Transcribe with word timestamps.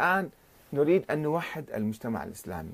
الآن 0.00 0.30
نريد 0.72 1.10
أن 1.10 1.22
نوحد 1.22 1.70
المجتمع 1.70 2.24
الإسلامي. 2.24 2.72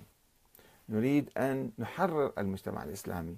نريد 0.89 1.31
أن 1.37 1.71
نحرر 1.79 2.33
المجتمع 2.39 2.85
الإسلامي. 2.85 3.37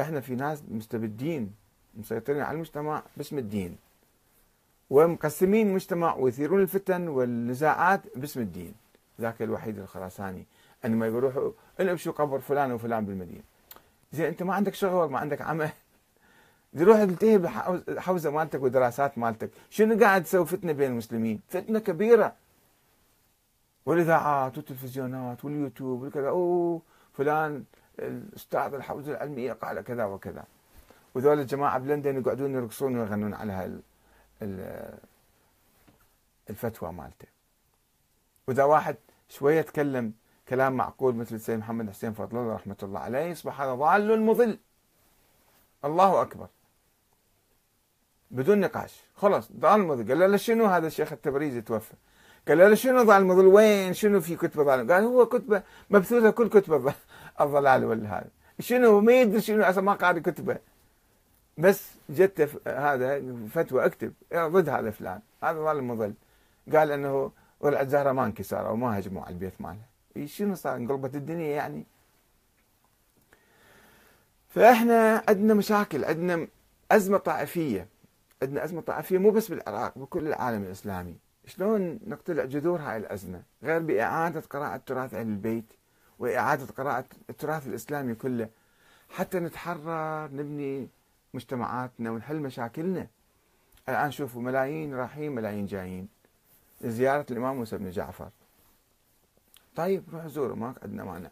إحنا 0.00 0.20
في 0.20 0.34
ناس 0.34 0.62
مستبدين 0.68 1.54
مسيطرين 1.94 2.40
على 2.42 2.54
المجتمع 2.54 3.02
باسم 3.16 3.38
الدين 3.38 3.76
ومقسمين 4.90 5.68
المجتمع 5.68 6.14
ويثيرون 6.14 6.62
الفتن 6.62 7.08
والنزاعات 7.08 8.00
باسم 8.16 8.40
الدين. 8.40 8.74
ذاك 9.20 9.42
الوحيد 9.42 9.78
الخراساني. 9.78 10.46
انما 10.84 11.06
يروحوا 11.06 11.50
انبشوا 11.80 12.12
قبر 12.12 12.38
فلان 12.38 12.72
وفلان 12.72 13.06
بالمدينة. 13.06 13.42
زين 14.12 14.26
أنت 14.26 14.42
ما 14.42 14.54
عندك 14.54 14.74
شغل 14.74 15.10
ما 15.10 15.18
عندك 15.18 15.42
عمل. 15.42 15.70
تروح 16.78 17.04
تلتهي 17.04 17.38
بالحوزه 17.38 18.30
مالتك 18.30 18.62
والدراسات 18.62 19.18
مالتك. 19.18 19.50
شنو 19.70 20.04
قاعد 20.04 20.24
تسوي 20.24 20.46
فتنة 20.46 20.72
بين 20.72 20.90
المسلمين؟ 20.90 21.40
فتنة 21.48 21.78
كبيرة. 21.78 22.32
والاذاعات 23.88 24.56
والتلفزيونات 24.56 25.44
واليوتيوب 25.44 26.02
وكذا 26.02 26.28
أوه 26.28 26.82
فلان 27.12 27.64
الأستاذ 27.98 28.74
الحوزه 28.74 29.12
العلميه 29.12 29.52
قال 29.52 29.80
كذا 29.80 30.04
وكذا. 30.04 30.44
وذول 31.14 31.40
الجماعة 31.40 31.78
بلندن 31.78 32.16
يقعدون 32.20 32.54
يرقصون 32.54 32.98
ويغنون 32.98 33.34
على 33.34 33.52
هال 33.52 33.80
الفتوى 36.50 36.92
مالته. 36.92 37.28
وإذا 38.48 38.64
واحد 38.64 38.96
شوية 39.28 39.62
تكلم 39.62 40.12
كلام 40.48 40.72
معقول 40.72 41.14
مثل 41.14 41.34
السيد 41.34 41.58
محمد 41.58 41.90
حسين 41.90 42.12
فضل 42.12 42.38
الله 42.38 42.54
رحمة 42.54 42.76
الله 42.82 43.00
عليه 43.00 43.20
يصبح 43.20 43.60
هذا 43.60 43.74
ضال 43.74 44.22
مضل. 44.22 44.58
الله 45.84 46.22
أكبر. 46.22 46.48
بدون 48.30 48.60
نقاش. 48.60 49.02
خلاص 49.16 49.52
ضال 49.52 49.80
مضل. 49.80 50.08
قال 50.08 50.30
له 50.30 50.36
شنو 50.36 50.66
هذا 50.66 50.86
الشيخ 50.86 51.12
التبريزي 51.12 51.60
توفى؟ 51.60 51.94
قال 52.48 52.58
له 52.58 52.74
شنو 52.74 53.02
ضال 53.02 53.26
مضل 53.26 53.46
وين؟ 53.46 53.94
شنو 53.94 54.20
في 54.20 54.36
كتبة 54.36 54.62
ضال 54.62 54.92
قال 54.92 55.04
هو 55.04 55.26
كتبة 55.26 55.62
مبثوثة 55.90 56.30
كل 56.30 56.48
كتبة 56.48 56.94
الضلال 57.40 57.84
ولا 57.84 58.18
هذا 58.18 58.30
شنو؟ 58.60 59.00
ما 59.00 59.12
يدري 59.12 59.40
شنو 59.40 59.62
أصلا 59.62 59.84
ما 59.84 59.92
قاري 59.92 60.20
كتبة. 60.20 60.58
بس 61.58 61.90
جت 62.10 62.50
هذا 62.66 63.22
فتوى 63.50 63.86
اكتب. 63.86 64.12
ضد 64.34 64.68
هذا 64.68 64.90
فلان. 64.90 65.20
هذا 65.42 65.58
ظل 65.58 65.82
مضل. 65.82 66.14
قال 66.74 66.90
إنه 66.90 67.32
ولعت 67.60 67.88
زهرة 67.88 68.12
ما 68.12 68.24
انكسر 68.26 68.68
أو 68.68 68.76
ما 68.76 68.98
هجموا 68.98 69.22
على 69.22 69.32
البيت 69.32 69.60
ماله. 69.60 70.26
شنو 70.26 70.54
صار؟ 70.54 70.76
انقلبت 70.76 71.14
الدنيا 71.14 71.46
يعني. 71.46 71.86
فإحنا 74.48 75.24
عندنا 75.28 75.54
مشاكل 75.54 76.04
عندنا 76.04 76.46
أزمة 76.90 77.18
طائفية. 77.18 77.88
عندنا 78.42 78.64
أزمة 78.64 78.80
طائفية 78.80 79.18
مو 79.18 79.30
بس 79.30 79.48
بالعراق 79.48 79.98
بكل 79.98 80.26
العالم 80.26 80.62
الإسلامي. 80.62 81.16
شلون 81.48 82.00
نقتلع 82.06 82.44
جذور 82.44 82.80
هاي 82.80 82.96
الأزمة؟ 82.96 83.42
غير 83.62 83.82
بإعادة 83.82 84.40
قراءة 84.40 84.76
تراث 84.86 85.14
أهل 85.14 85.26
البيت 85.26 85.64
وإعادة 86.18 86.66
قراءة 86.66 87.04
التراث 87.30 87.66
الإسلامي 87.66 88.14
كله. 88.14 88.48
حتى 89.10 89.40
نتحرر 89.40 90.32
نبني 90.32 90.88
مجتمعاتنا 91.34 92.10
ونحل 92.10 92.40
مشاكلنا. 92.40 93.06
الآن 93.88 94.10
شوفوا 94.10 94.42
ملايين 94.42 94.94
رايحين 94.94 95.32
ملايين 95.32 95.66
جايين. 95.66 96.08
زيارة 96.80 97.26
الإمام 97.30 97.56
موسى 97.56 97.78
بن 97.78 97.90
جعفر. 97.90 98.30
طيب 99.76 100.02
روحوا 100.12 100.28
زوروا 100.28 100.56
ما 100.56 100.74
عندنا 100.82 101.04
مانع. 101.04 101.30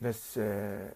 بس 0.00 0.38
آه، 0.38 0.92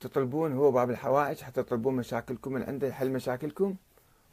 تطلبون 0.00 0.52
هو 0.52 0.70
باب 0.70 0.90
الحوائج 0.90 1.40
حتى 1.40 1.62
تطلبون 1.62 1.96
مشاكلكم 1.96 2.52
من 2.52 2.62
عنده 2.62 2.86
يحل 2.86 3.10
مشاكلكم. 3.10 3.74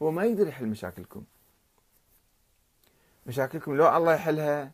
هو 0.02 0.10
ما 0.10 0.24
يقدر 0.24 0.46
يحل 0.46 0.66
مشاكلكم. 0.66 1.24
مشاكلكم 3.30 3.74
لو 3.74 3.96
الله 3.96 4.14
يحلها 4.14 4.72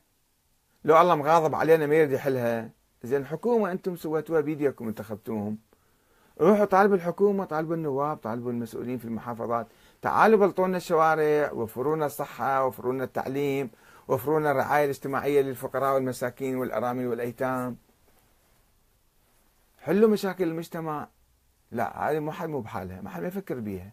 لو 0.84 1.00
الله 1.00 1.14
مغاضب 1.14 1.54
علينا 1.54 1.86
ما 1.86 1.94
يريد 1.94 2.12
يحلها. 2.12 2.70
زين 3.02 3.20
الحكومة 3.20 3.72
أنتم 3.72 3.96
سويتوها 3.96 4.40
بيديكم 4.40 4.88
انتخبتوهم. 4.88 5.58
روحوا 6.40 6.64
طالبوا 6.64 6.96
الحكومة 6.96 7.44
طالبوا 7.44 7.74
النواب 7.74 8.16
طالبوا 8.16 8.50
المسؤولين 8.50 8.98
في 8.98 9.04
المحافظات. 9.04 9.66
تعالوا 10.02 10.38
بلطونا 10.38 10.76
الشوارع 10.76 11.50
الصحة 12.06 12.64
وفروا 12.64 12.92
لنا 12.92 13.04
التعليم 13.04 13.70
وفروا 14.08 14.40
لنا 14.40 14.50
الرعاية 14.50 14.84
الاجتماعية 14.84 15.40
للفقراء 15.42 15.94
والمساكين 15.94 16.56
والارامل 16.56 17.06
والأيتام. 17.06 17.76
حلوا 19.78 20.08
مشاكل 20.08 20.44
المجتمع. 20.44 21.08
لا 21.72 22.10
هذه 22.10 22.18
ما 22.18 22.32
حد 22.32 22.48
مو 22.48 22.60
بحالها 22.60 23.00
ما 23.00 23.10
حد 23.10 23.22
ما 23.22 23.28
يفكر 23.28 23.60
بيها. 23.60 23.90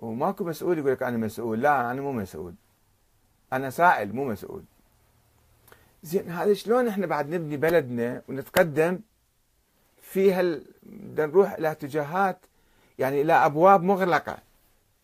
وماكو 0.00 0.44
مسؤول 0.44 0.78
يقول 0.78 0.92
لك 0.92 1.02
أنا 1.02 1.16
مسؤول. 1.16 1.62
لا 1.62 1.90
أنا 1.90 2.00
مو 2.00 2.12
مسؤول. 2.12 2.54
أنا 3.54 3.70
سائل 3.70 4.14
مو 4.14 4.24
مسؤول. 4.24 4.62
زين 6.02 6.30
هذا 6.30 6.54
شلون 6.54 6.88
إحنا 6.88 7.06
بعد 7.06 7.28
نبني 7.28 7.56
بلدنا 7.56 8.22
ونتقدم 8.28 9.00
فيها 10.02 10.42
بدنا 10.82 11.26
نروح 11.26 11.52
إلى 11.52 11.70
اتجاهات 11.70 12.38
يعني 12.98 13.20
إلى 13.20 13.32
أبواب 13.32 13.82
مغلقة. 13.82 14.38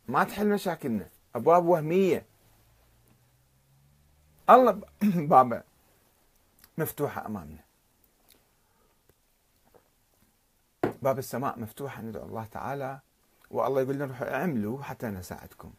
ما 0.08 0.24
تحل 0.24 0.48
مشاكلنا. 0.48 1.08
أبواب 1.34 1.66
وهمية. 1.66 2.24
الله 4.50 4.80
بابا 5.32 5.62
مفتوحة 6.78 7.26
أمامنا. 7.26 7.64
باب 11.02 11.18
السماء 11.18 11.60
مفتوحة 11.60 12.02
ندعو 12.02 12.26
الله 12.26 12.44
تعالى. 12.44 13.00
والله 13.50 13.80
يقول 13.82 13.94
لنا 13.94 14.04
روحوا 14.04 14.34
اعملوا 14.34 14.82
حتى 14.82 15.06
نساعدكم. 15.06 15.72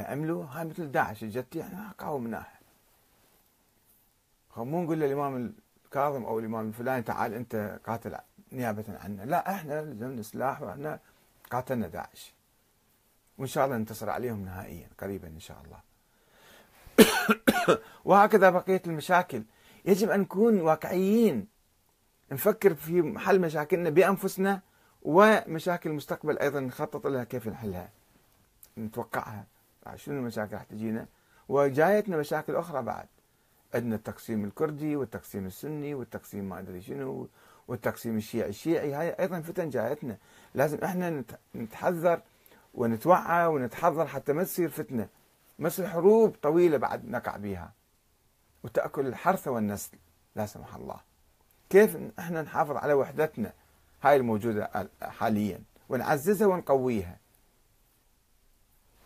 اعملوا 0.00 0.44
هاي 0.44 0.64
مثل 0.64 0.90
داعش 0.90 1.24
اجت 1.24 1.56
يعني 1.56 1.76
قاومناها 1.98 2.58
مو 4.56 4.82
نقول 4.82 5.00
للإمام 5.00 5.54
كاظم 5.92 6.24
أو 6.24 6.38
الإمام 6.38 6.68
الفلاني 6.68 7.02
تعال 7.02 7.34
أنت 7.34 7.80
قاتل 7.86 8.16
نيابة 8.52 8.84
عنا 8.88 9.22
لا 9.22 9.54
إحنا 9.54 9.82
لزمنا 9.82 10.22
سلاح 10.22 10.62
وإحنا 10.62 11.00
قاتلنا 11.50 11.88
داعش. 11.88 12.34
وإن 13.38 13.46
شاء 13.46 13.64
الله 13.64 13.76
ننتصر 13.76 14.10
عليهم 14.10 14.44
نهائيا 14.44 14.88
قريبا 15.00 15.28
إن 15.28 15.40
شاء 15.40 15.62
الله. 15.64 15.80
وهكذا 18.04 18.50
بقية 18.50 18.82
المشاكل. 18.86 19.42
يجب 19.84 20.10
أن 20.10 20.20
نكون 20.20 20.60
واقعيين 20.60 21.46
نفكر 22.32 22.74
في 22.74 23.18
حل 23.18 23.40
مشاكلنا 23.40 23.90
بأنفسنا 23.90 24.60
ومشاكل 25.02 25.90
المستقبل 25.90 26.38
أيضا 26.38 26.60
نخطط 26.60 27.06
لها 27.06 27.24
كيف 27.24 27.48
نحلها 27.48 27.90
نتوقعها. 28.78 29.46
شنو 29.94 30.18
المشاكل 30.18 30.54
راح 30.54 30.62
تجينا. 30.62 31.06
وجايتنا 31.48 32.16
مشاكل 32.16 32.56
أخرى 32.56 32.82
بعد. 32.82 33.06
عندنا 33.74 33.96
التقسيم 33.96 34.44
الكردي 34.44 34.96
والتقسيم 34.96 35.46
السني 35.46 35.94
والتقسيم 35.94 36.48
ما 36.48 36.58
أدري 36.58 36.80
شنو 36.80 37.28
والتقسيم 37.68 38.16
الشيعي 38.16 38.48
الشيعي. 38.48 38.94
هاي 38.94 39.10
أيضا 39.10 39.40
فتن 39.40 39.70
جايتنا. 39.70 40.16
لازم 40.54 40.78
إحنا 40.84 41.24
نتحذر 41.54 42.20
ونتوعى 42.74 43.46
ونتحضر 43.46 44.06
حتى 44.06 44.32
ما 44.32 44.44
تصير 44.44 44.68
فتنة. 44.68 45.08
ما 45.58 45.68
تصير 45.68 45.88
حروب 45.88 46.36
طويلة 46.42 46.76
بعد 46.76 47.08
نقع 47.08 47.36
بها 47.36 47.72
وتأكل 48.62 49.06
الحرث 49.06 49.48
والنسل. 49.48 49.98
لا 50.36 50.46
سمح 50.46 50.74
الله. 50.74 51.00
كيف 51.70 51.98
إحنا 52.18 52.42
نحافظ 52.42 52.76
على 52.76 52.92
وحدتنا؟ 52.92 53.52
هاي 54.02 54.16
الموجودة 54.16 54.88
حاليا. 55.02 55.60
ونعززها 55.88 56.46
ونقويها. 56.46 57.18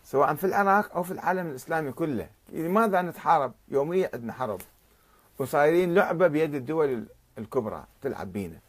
سواء 0.03 0.35
في 0.35 0.43
العراق 0.43 0.95
أو 0.95 1.03
في 1.03 1.11
العالم 1.11 1.49
الإسلامي 1.49 1.91
كله. 1.91 2.29
يعني 2.53 2.67
لماذا 2.67 3.01
نتحارب؟ 3.01 3.53
يوميا 3.67 4.09
عندنا 4.13 4.33
حرب. 4.33 4.61
وصايرين 5.39 5.93
لعبة 5.93 6.27
بيد 6.27 6.55
الدول 6.55 7.05
الكبرى 7.37 7.85
تلعب 8.01 8.33
بينا. 8.33 8.59